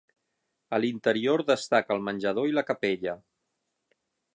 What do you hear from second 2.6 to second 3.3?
capella.